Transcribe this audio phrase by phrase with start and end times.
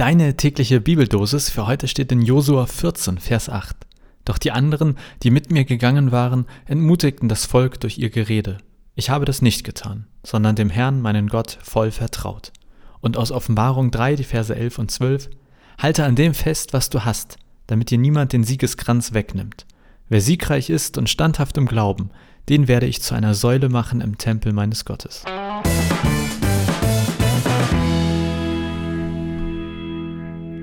[0.00, 3.76] Deine tägliche Bibeldosis für heute steht in Josua 14, Vers 8.
[4.24, 8.56] Doch die anderen, die mit mir gegangen waren, entmutigten das Volk durch ihr Gerede.
[8.94, 12.50] Ich habe das nicht getan, sondern dem Herrn, meinen Gott, voll vertraut.
[13.02, 15.28] Und aus Offenbarung 3, die Verse 11 und 12,
[15.76, 17.36] Halte an dem fest, was du hast,
[17.66, 19.66] damit dir niemand den Siegeskranz wegnimmt.
[20.08, 22.08] Wer siegreich ist und standhaft im Glauben,
[22.48, 25.26] den werde ich zu einer Säule machen im Tempel meines Gottes.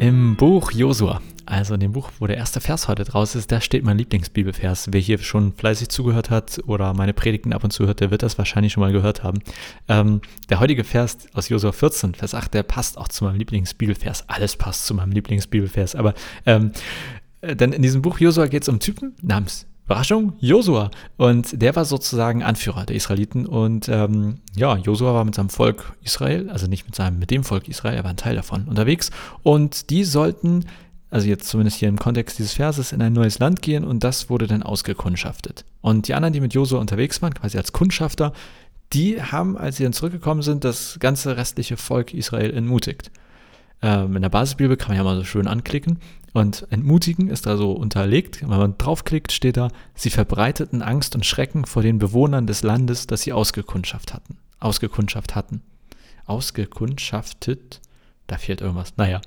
[0.00, 3.60] Im Buch Josua, also in dem Buch, wo der erste Vers heute draus ist, da
[3.60, 4.88] steht mein Lieblingsbibelvers.
[4.92, 8.22] Wer hier schon fleißig zugehört hat oder meine Predigten ab und zu hört, der wird
[8.22, 9.40] das wahrscheinlich schon mal gehört haben.
[9.88, 14.26] Ähm, der heutige Vers aus Josua 14, Vers 8, der passt auch zu meinem Lieblingsbibelvers.
[14.26, 15.94] Alles passt zu meinem Lieblingsbibelvers.
[15.94, 16.14] Aber
[16.46, 16.72] ähm,
[17.42, 20.92] äh, denn in diesem Buch Josua geht es um Typen namens Überraschung, Josua.
[21.16, 23.44] Und der war sozusagen Anführer der Israeliten.
[23.44, 27.42] Und ähm, ja, Josua war mit seinem Volk Israel, also nicht mit seinem, mit dem
[27.42, 29.10] Volk Israel, er war ein Teil davon unterwegs.
[29.42, 30.64] Und die sollten,
[31.10, 34.30] also jetzt zumindest hier im Kontext dieses Verses, in ein neues Land gehen und das
[34.30, 35.64] wurde dann ausgekundschaftet.
[35.80, 38.32] Und die anderen, die mit Josua unterwegs waren, quasi als Kundschafter,
[38.92, 43.10] die haben, als sie dann zurückgekommen sind, das ganze restliche Volk Israel entmutigt.
[43.82, 45.98] Ähm, in der Basisbibel kann man ja mal so schön anklicken.
[46.32, 48.42] Und entmutigen ist da so unterlegt.
[48.42, 53.06] Wenn man draufklickt, steht da, sie verbreiteten Angst und Schrecken vor den Bewohnern des Landes,
[53.06, 54.36] das sie ausgekundschaft hatten.
[54.60, 55.62] Ausgekundschaft hatten.
[56.26, 57.80] Ausgekundschaftet.
[58.28, 58.92] Da fehlt irgendwas.
[58.96, 59.20] Naja.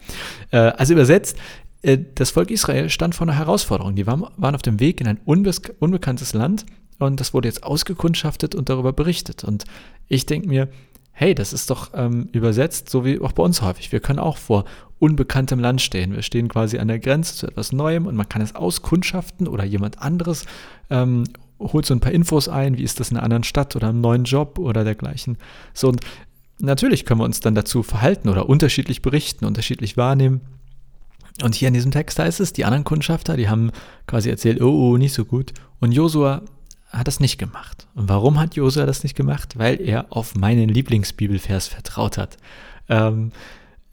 [0.51, 1.37] Äh, also übersetzt,
[1.81, 3.95] äh, das Volk Israel stand vor einer Herausforderung.
[3.95, 6.65] Die waren, waren auf dem Weg in ein unbekanntes Land
[6.99, 9.43] und das wurde jetzt ausgekundschaftet und darüber berichtet.
[9.43, 9.65] Und
[10.07, 10.69] ich denke mir,
[11.13, 13.91] hey, das ist doch ähm, übersetzt, so wie auch bei uns häufig.
[13.91, 14.65] Wir können auch vor
[14.99, 16.13] unbekanntem Land stehen.
[16.13, 19.63] Wir stehen quasi an der Grenze zu etwas Neuem und man kann es auskundschaften oder
[19.63, 20.45] jemand anderes
[20.89, 21.25] ähm,
[21.59, 24.01] holt so ein paar Infos ein, wie ist das in einer anderen Stadt oder einem
[24.01, 25.37] neuen Job oder dergleichen.
[25.73, 26.01] So und
[26.59, 30.41] natürlich können wir uns dann dazu verhalten oder unterschiedlich berichten, unterschiedlich wahrnehmen.
[31.41, 33.71] Und hier in diesem Text ist es, die anderen Kundschafter, die haben
[34.07, 35.53] quasi erzählt, oh, oh, nicht so gut.
[35.79, 36.43] Und Josua
[36.93, 37.87] hat das nicht gemacht.
[37.95, 39.57] Und warum hat Josua das nicht gemacht?
[39.57, 42.37] Weil er auf meinen Lieblingsbibelvers vertraut hat.
[42.87, 43.31] Ähm,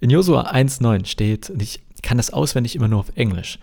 [0.00, 3.58] in Josua 1,9 steht, und ich kann das auswendig immer nur auf Englisch,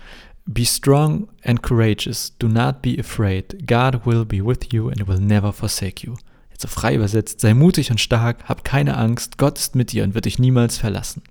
[0.49, 5.19] Be strong and courageous, do not be afraid, God will be with you and will
[5.19, 6.15] never forsake you.
[6.51, 10.05] Jetzt so frei übersetzt, sei mutig und stark, hab keine Angst, Gott ist mit dir
[10.05, 11.21] und wird dich niemals verlassen.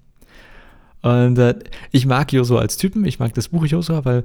[1.01, 1.55] Und äh,
[1.93, 4.25] ich mag Josua als Typen, ich mag das Buch Josua, weil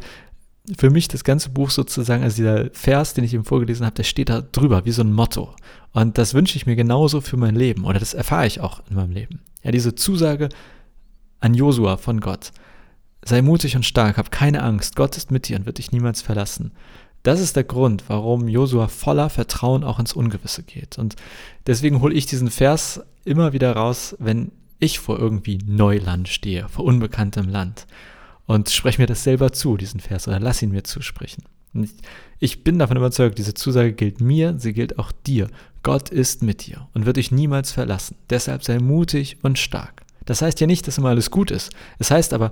[0.78, 4.04] für mich das ganze Buch sozusagen, also dieser Vers, den ich ihm vorgelesen habe, der
[4.04, 5.56] steht da drüber, wie so ein Motto.
[5.92, 8.96] Und das wünsche ich mir genauso für mein Leben oder das erfahre ich auch in
[8.96, 9.42] meinem Leben.
[9.64, 10.50] Ja, diese Zusage
[11.40, 12.52] an Josua von Gott.
[13.24, 16.22] Sei mutig und stark, hab keine Angst, Gott ist mit dir und wird dich niemals
[16.22, 16.72] verlassen.
[17.24, 20.98] Das ist der Grund, warum Josua voller Vertrauen auch ins Ungewisse geht.
[20.98, 21.16] Und
[21.68, 26.86] deswegen hole ich diesen Vers immer wieder raus, wenn ich vor irgendwie Neuland stehe, vor
[26.86, 27.86] unbekanntem Land
[28.52, 31.44] und spreche mir das selber zu, diesen Vers, oder lass ihn mir zusprechen.
[31.74, 31.92] Ich,
[32.40, 35.48] ich bin davon überzeugt, diese Zusage gilt mir, sie gilt auch dir.
[35.84, 38.18] Gott ist mit dir und wird dich niemals verlassen.
[38.30, 40.04] Deshalb sei mutig und stark.
[40.26, 41.72] Das heißt ja nicht, dass immer alles gut ist.
[41.98, 42.52] Es heißt aber,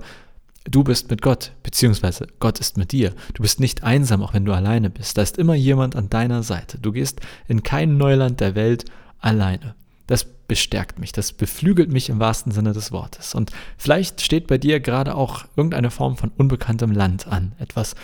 [0.64, 3.12] du bist mit Gott, beziehungsweise Gott ist mit dir.
[3.34, 5.18] Du bist nicht einsam, auch wenn du alleine bist.
[5.18, 6.78] Da ist immer jemand an deiner Seite.
[6.78, 8.86] Du gehst in kein Neuland der Welt
[9.18, 9.74] alleine
[10.10, 13.34] das bestärkt mich, das beflügelt mich im wahrsten Sinne des Wortes.
[13.34, 17.52] Und vielleicht steht bei dir gerade auch irgendeine Form von unbekanntem Land an.
[17.60, 17.94] Etwas,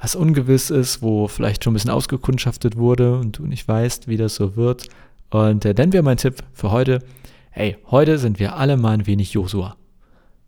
[0.00, 4.16] was ungewiss ist, wo vielleicht schon ein bisschen ausgekundschaftet wurde und du nicht weißt, wie
[4.16, 4.86] das so wird.
[5.30, 7.00] Und äh, dann wäre mein Tipp für heute,
[7.50, 9.76] hey, heute sind wir alle mal ein wenig Josua.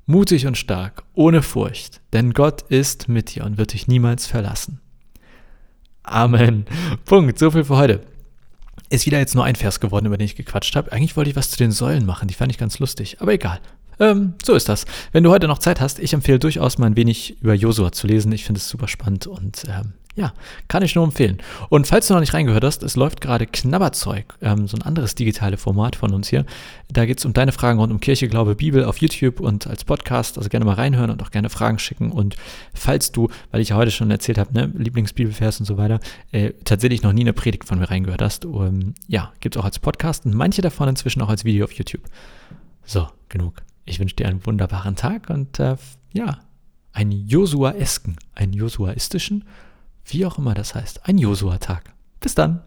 [0.07, 4.81] Mutig und stark, ohne Furcht, denn Gott ist mit dir und wird dich niemals verlassen.
[6.05, 6.65] Amen.
[7.05, 7.39] Punkt.
[7.39, 8.12] So viel für heute.
[8.91, 10.93] Ist wieder jetzt nur ein Vers geworden, über den ich gequatscht habe.
[10.93, 13.61] Eigentlich wollte ich was zu den Säulen machen, die fand ich ganz lustig, aber egal.
[14.01, 14.85] Ähm, so ist das.
[15.13, 18.07] Wenn du heute noch Zeit hast, ich empfehle durchaus mal ein wenig über Josua zu
[18.07, 18.33] lesen.
[18.33, 20.35] Ich finde es super spannend und ähm, ja,
[20.69, 21.39] kann ich nur empfehlen.
[21.71, 25.15] Und falls du noch nicht reingehört hast, es läuft gerade Knabberzeug, ähm, so ein anderes
[25.15, 26.45] digitale Format von uns hier.
[26.91, 29.85] Da geht es um deine Fragen rund um Kirche, Glaube, Bibel auf YouTube und als
[29.85, 30.37] Podcast.
[30.37, 32.13] Also gerne mal reinhören und auch gerne Fragen schicken.
[32.13, 32.37] Und
[32.75, 35.99] falls du, weil ich ja heute schon erzählt habe, ne, Lieblingsbibelvers und so weiter,
[36.31, 39.65] äh, tatsächlich noch nie eine Predigt von mir reingehört hast, um, ja, gibt es auch
[39.65, 42.03] als Podcast und manche davon inzwischen auch als Video auf YouTube.
[42.85, 43.63] So, genug.
[43.87, 45.77] Ich wünsche dir einen wunderbaren Tag und äh,
[46.13, 46.41] ja,
[46.93, 49.45] einen Josua-esken, einen Josuaistischen
[50.07, 51.93] wie auch immer das heißt, ein Josua-Tag.
[52.21, 52.63] Bis dann.